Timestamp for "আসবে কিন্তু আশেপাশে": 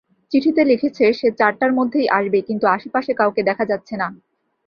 2.09-3.11